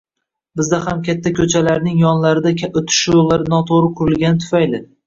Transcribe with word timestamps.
Bizda 0.61 0.79
ham 0.85 1.03
katta 1.09 1.33
ko‘chalarning 1.41 2.01
yonlarida 2.07 2.55
o‘tish 2.71 3.01
joylari 3.13 3.51
noto‘g‘ri 3.57 3.97
qurilgani 4.03 4.47
tufayli 4.49 4.85